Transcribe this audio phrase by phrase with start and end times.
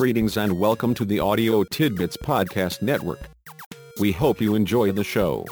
[0.00, 3.20] Greetings and welcome to the Audio Tidbits Podcast Network.
[4.00, 5.44] We hope you enjoy the show.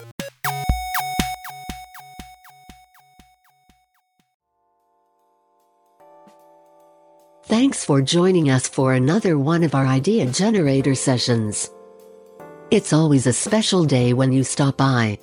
[7.44, 11.70] Thanks for joining us for another one of our idea generator sessions.
[12.70, 15.18] It's always a special day when you stop by.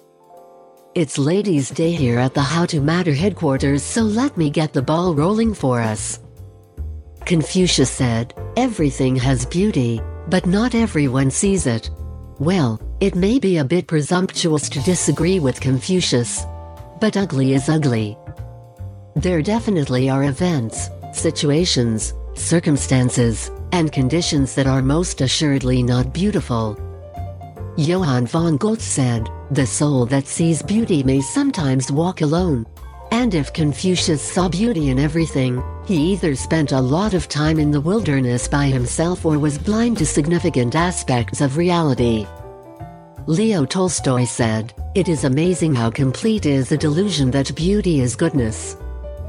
[0.93, 4.83] It's Ladies' Day here at the How to Matter headquarters, so let me get the
[4.83, 6.19] ball rolling for us.
[7.25, 11.89] Confucius said, Everything has beauty, but not everyone sees it.
[12.37, 16.45] Well, it may be a bit presumptuous to disagree with Confucius.
[17.01, 18.15] But ugly is ugly.
[19.15, 26.77] There definitely are events, situations, circumstances, and conditions that are most assuredly not beautiful.
[27.75, 32.67] Johann von Goethe said, The soul that sees beauty may sometimes walk alone.
[33.15, 37.71] And if Confucius saw beauty in everything, he either spent a lot of time in
[37.71, 42.27] the wilderness by himself or was blind to significant aspects of reality.
[43.25, 48.75] Leo Tolstoy said, It is amazing how complete is the delusion that beauty is goodness.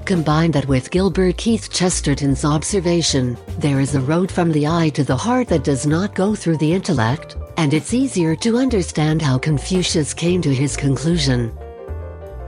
[0.04, 5.04] Combine that with Gilbert Keith Chesterton's observation, there is a road from the eye to
[5.04, 9.38] the heart that does not go through the intellect, and it's easier to understand how
[9.38, 11.56] Confucius came to his conclusion.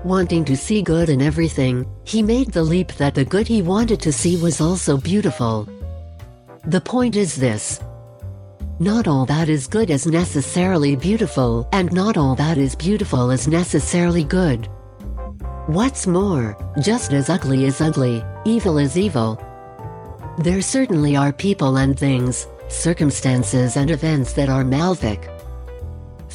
[0.04, 4.00] Wanting to see good in everything, he made the leap that the good he wanted
[4.02, 5.68] to see was also beautiful.
[6.66, 7.80] The point is this.
[8.78, 13.48] Not all that is good is necessarily beautiful, and not all that is beautiful is
[13.48, 14.66] necessarily good.
[15.66, 19.42] What's more, just as ugly is ugly, evil is evil.
[20.38, 25.28] There certainly are people and things, circumstances and events that are malefic.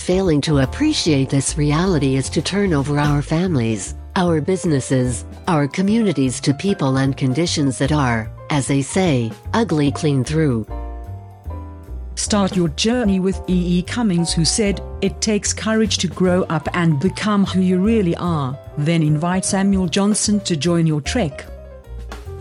[0.04, 6.42] Failing to appreciate this reality is to turn over our families, our businesses, our communities
[6.42, 10.68] to people and conditions that are, as they say, ugly clean through.
[12.16, 13.78] Start your journey with E.
[13.80, 13.82] E.
[13.82, 18.60] Cummings, who said, It takes courage to grow up and become who you really are.
[18.78, 21.46] Then invite Samuel Johnson to join your trek.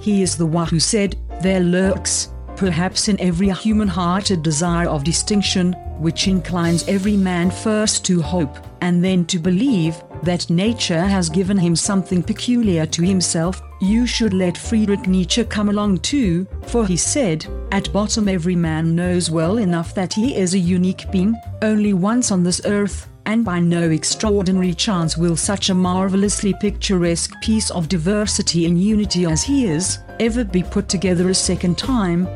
[0.01, 2.32] He is the one who said, There lurks,
[2.63, 8.23] perhaps in every human heart, a desire of distinction, which inclines every man first to
[8.23, 14.07] hope, and then to believe, that nature has given him something peculiar to himself, you
[14.07, 19.29] should let Friedrich Nietzsche come along too, for he said, At bottom every man knows
[19.29, 23.59] well enough that he is a unique being, only once on this earth, and by
[23.59, 29.67] no extraordinary chance will such a marvelously picturesque piece of diversity and unity as he
[29.67, 32.29] is, ever be put together a second time.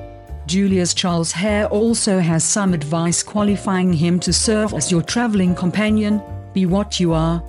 [0.47, 6.23] Julius Charles Hare also has some advice qualifying him to serve as your traveling companion,
[6.55, 7.43] be what you are,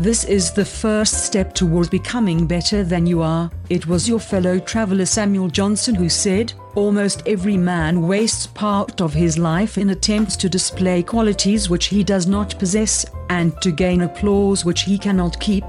[0.00, 3.50] this is the first step towards becoming better than you are.
[3.68, 9.12] It was your fellow traveler Samuel Johnson who said, Almost every man wastes part of
[9.12, 14.00] his life in attempts to display qualities which he does not possess, and to gain
[14.00, 15.64] applause which he cannot keep.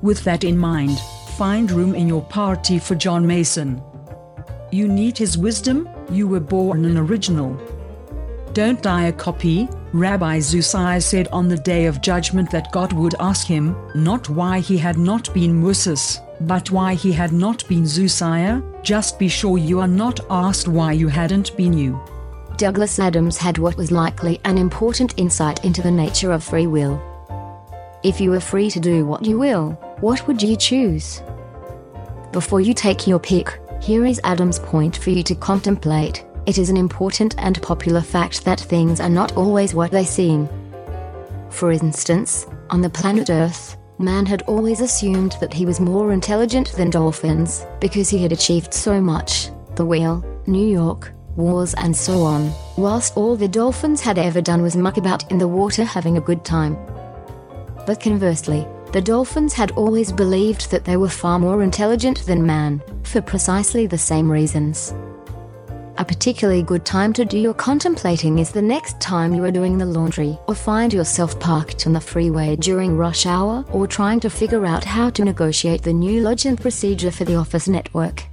[0.00, 0.98] With that in mind,
[1.36, 3.82] find room in your party for John Mason.
[4.72, 7.56] You need his wisdom, you were born an original.
[8.52, 13.14] Don't die a copy, Rabbi Zusiah said on the day of judgment that God would
[13.20, 17.84] ask him, not why he had not been Moses, but why he had not been
[17.84, 18.62] Zusiah.
[18.82, 22.00] Just be sure you are not asked why you hadn't been you.
[22.56, 27.00] Douglas Adams had what was likely an important insight into the nature of free will.
[28.02, 31.22] If you were free to do what you will, what would you choose?
[32.32, 36.24] Before you take your pick, here is Adams' point for you to contemplate.
[36.44, 40.48] It is an important and popular fact that things are not always what they seem.
[41.50, 46.72] For instance, on the planet Earth, man had always assumed that he was more intelligent
[46.72, 52.22] than dolphins because he had achieved so much the wheel, New York, wars, and so
[52.22, 56.16] on, whilst all the dolphins had ever done was muck about in the water having
[56.16, 56.76] a good time.
[57.86, 62.82] But conversely, the dolphins had always believed that they were far more intelligent than man,
[63.02, 64.94] for precisely the same reasons.
[65.98, 69.78] A particularly good time to do your contemplating is the next time you are doing
[69.78, 74.28] the laundry or find yourself parked on the freeway during rush hour or trying to
[74.28, 78.24] figure out how to negotiate the new login procedure for the office network.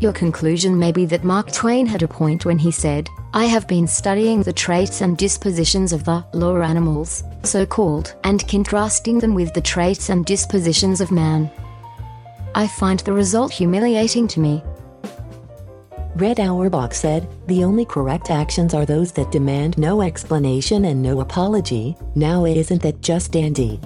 [0.00, 3.68] Your conclusion may be that Mark Twain had a point when he said, I have
[3.68, 9.34] been studying the traits and dispositions of the lower animals, so called, and contrasting them
[9.34, 11.50] with the traits and dispositions of man.
[12.54, 14.62] I find the result humiliating to me,
[16.14, 21.20] Red Auerbach said, the only correct actions are those that demand no explanation and no
[21.20, 21.94] apology.
[22.14, 23.78] Now isn't that just dandy?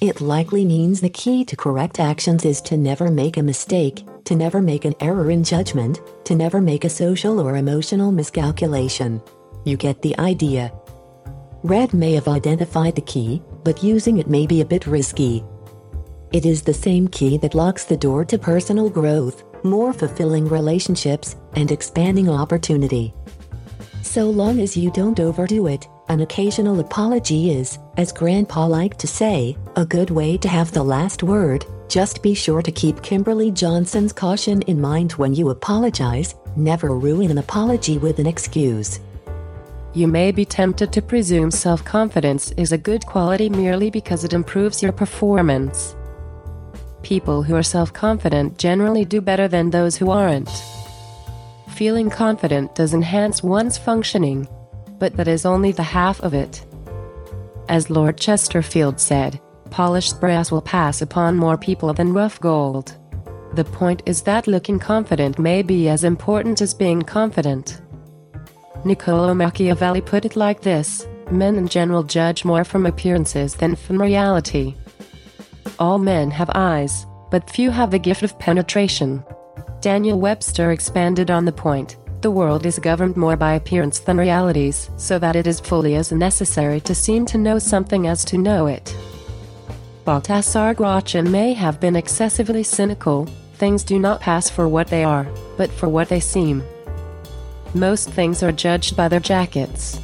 [0.00, 4.36] It likely means the key to correct actions is to never make a mistake, to
[4.36, 9.22] never make an error in judgment, to never make a social or emotional miscalculation.
[9.64, 10.72] You get the idea.
[11.62, 15.44] Red may have identified the key, but using it may be a bit risky.
[16.32, 21.36] It is the same key that locks the door to personal growth, more fulfilling relationships,
[21.54, 23.14] and expanding opportunity.
[24.02, 29.08] So long as you don't overdo it, an occasional apology is, as Grandpa liked to
[29.08, 31.64] say, a good way to have the last word.
[31.88, 37.30] Just be sure to keep Kimberly Johnson's caution in mind when you apologize never ruin
[37.30, 38.98] an apology with an excuse.
[39.94, 44.32] You may be tempted to presume self confidence is a good quality merely because it
[44.32, 45.94] improves your performance.
[47.02, 50.50] People who are self confident generally do better than those who aren't.
[51.74, 54.48] Feeling confident does enhance one's functioning,
[54.98, 56.64] but that is only the half of it.
[57.68, 62.96] As Lord Chesterfield said, polished brass will pass upon more people than rough gold.
[63.54, 67.80] The point is that looking confident may be as important as being confident.
[68.84, 74.00] Niccolo Machiavelli put it like this Men in general judge more from appearances than from
[74.00, 74.74] reality.
[75.78, 79.24] All men have eyes, but few have the gift of penetration.
[79.80, 84.90] Daniel Webster expanded on the point the world is governed more by appearance than realities,
[84.96, 88.66] so that it is fully as necessary to seem to know something as to know
[88.66, 88.96] it.
[90.06, 95.26] Baltasar Gracian may have been excessively cynical, things do not pass for what they are,
[95.56, 96.62] but for what they seem.
[97.74, 100.00] Most things are judged by their jackets.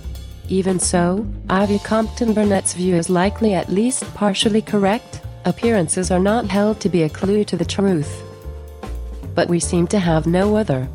[0.48, 5.20] Even so, Ivy Compton Burnett's view is likely at least partially correct.
[5.44, 8.24] Appearances are not held to be a clue to the truth.
[9.36, 10.88] But we seem to have no other.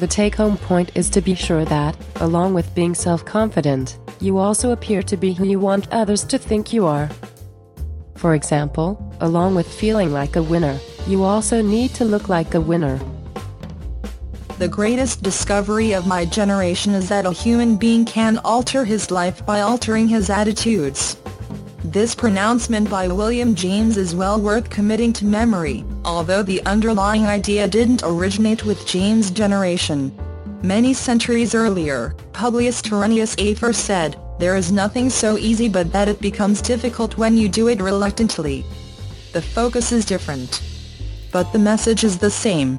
[0.00, 4.38] The take home point is to be sure that, along with being self confident, you
[4.38, 7.08] also appear to be who you want others to think you are.
[8.18, 12.60] For example, along with feeling like a winner, you also need to look like a
[12.60, 12.98] winner.
[14.58, 19.46] The greatest discovery of my generation is that a human being can alter his life
[19.46, 21.16] by altering his attitudes.
[21.84, 27.68] This pronouncement by William James is well worth committing to memory, although the underlying idea
[27.68, 30.12] didn't originate with James' generation.
[30.64, 36.20] Many centuries earlier, Publius Terentius Afer said, there is nothing so easy but that it
[36.20, 38.64] becomes difficult when you do it reluctantly.
[39.32, 40.62] The focus is different.
[41.32, 42.78] But the message is the same.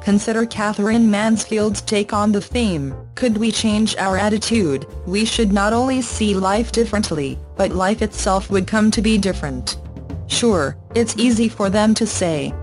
[0.00, 5.74] Consider Katherine Mansfield's take on the theme, could we change our attitude, we should not
[5.74, 9.76] only see life differently, but life itself would come to be different.
[10.26, 12.54] Sure, it's easy for them to say.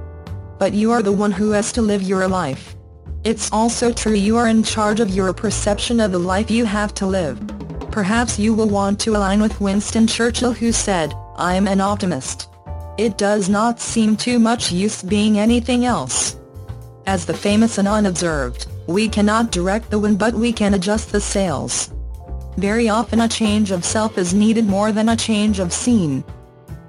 [0.57, 2.75] But you are the one who has to live your life.
[3.23, 6.93] It's also true you are in charge of your perception of the life you have
[6.95, 7.39] to live.
[7.97, 12.47] Perhaps you will want to align with Winston Churchill who said, I am an optimist.
[12.99, 16.37] It does not seem too much use being anything else.
[17.07, 21.19] As the famous Anon observed, we cannot direct the wind but we can adjust the
[21.19, 21.91] sails.
[22.57, 26.23] Very often a change of self is needed more than a change of scene.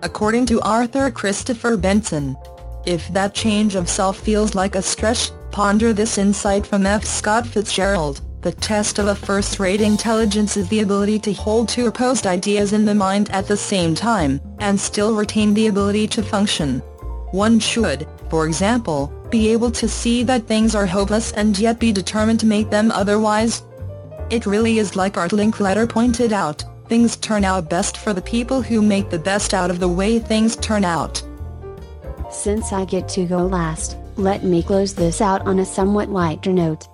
[0.03, 2.37] According to Arthur Christopher Benson,
[2.85, 7.07] if that change of self feels like a stretch, ponder this insight from F.
[7.07, 8.21] Scott Fitzgerald.
[8.49, 12.87] The test of a first-rate intelligence is the ability to hold two opposed ideas in
[12.87, 16.81] the mind at the same time, and still retain the ability to function.
[17.33, 21.93] One should, for example, be able to see that things are hopeless and yet be
[21.93, 23.65] determined to make them otherwise?
[24.31, 28.63] It really is like Art Linkletter pointed out, things turn out best for the people
[28.63, 31.23] who make the best out of the way things turn out.
[32.31, 36.55] Since I get to go last, let me close this out on a somewhat lighter
[36.55, 36.89] note.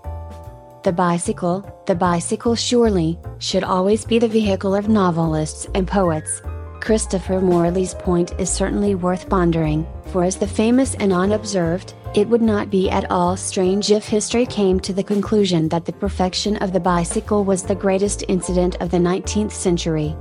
[0.85, 6.43] The bicycle, the bicycle surely, should always be the vehicle of novelists and poets.
[6.81, 12.43] Christopher Morley's point is certainly worth pondering, for as the famous Anon observed, it would
[12.43, 16.75] not be at all strange if history came to the conclusion that the perfection of
[16.75, 20.15] the bicycle was the greatest incident of the 19th century.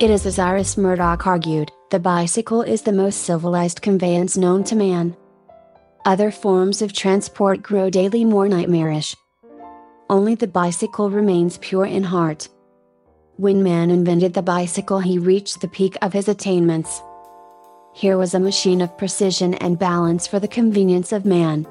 [0.00, 4.74] It is as Iris Murdoch argued, the bicycle is the most civilized conveyance known to
[4.74, 5.16] man.
[6.04, 9.14] Other forms of transport grow daily more nightmarish.
[10.10, 12.48] Only the bicycle remains pure in heart.
[13.36, 17.02] When man invented the bicycle, he reached the peak of his attainments.
[17.94, 21.66] Here was a machine of precision and balance for the convenience of man.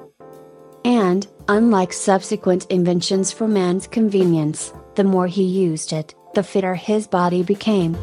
[0.86, 7.08] And, unlike subsequent inventions for man's convenience, the more he used it, the fitter his
[7.08, 7.98] body became.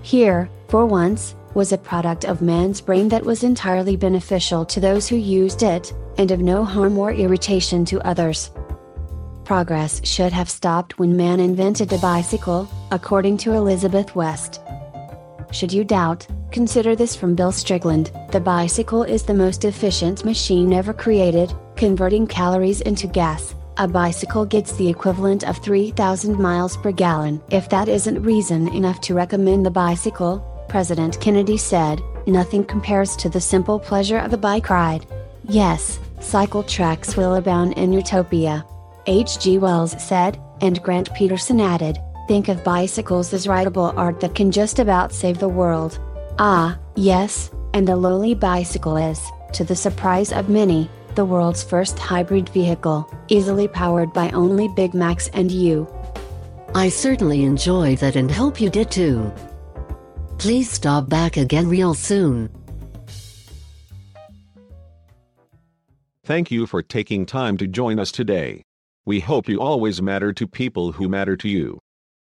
[0.00, 5.08] Here, for once, was a product of man's brain that was entirely beneficial to those
[5.08, 8.50] who used it, and of no harm or irritation to others.
[9.52, 14.62] Progress should have stopped when man invented the bicycle, according to Elizabeth West.
[15.50, 20.72] Should you doubt, Consider this from Bill Strickland The bicycle is the most efficient machine
[20.72, 23.54] ever created, converting calories into gas.
[23.76, 27.38] A bicycle gets the equivalent of 3,000 miles per gallon.
[27.50, 30.40] If that isn't reason enough to recommend the bicycle,
[30.70, 35.04] President Kennedy said, nothing compares to the simple pleasure of a bike ride.
[35.44, 38.64] Yes, cycle tracks will abound in utopia.
[39.06, 39.58] H.G.
[39.58, 44.78] Wells said, and Grant Petersen added, think of bicycles as rideable art that can just
[44.78, 45.98] about save the world.
[46.38, 49.20] Ah, yes, and the lowly bicycle is,
[49.54, 54.94] to the surprise of many, the world's first hybrid vehicle, easily powered by only Big
[54.94, 55.86] Macs and you.
[56.74, 59.32] I certainly enjoy that and hope you did too.
[60.38, 62.50] Please stop back again real soon.
[66.24, 68.62] Thank you for taking time to join us today.
[69.04, 71.80] We hope you always matter to people who matter to you.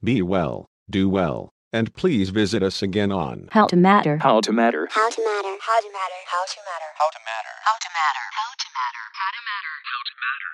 [0.02, 4.18] Be well, do well, and please visit us again on How to Matter.
[4.18, 4.88] How to matter.
[4.90, 5.58] How to matter.
[5.60, 5.92] How to matter.
[5.92, 6.20] How to matter.
[6.32, 6.92] How to matter.
[6.96, 7.52] How to matter.
[7.60, 8.24] How to matter.
[8.32, 9.76] How to matter.
[9.84, 10.51] How to matter.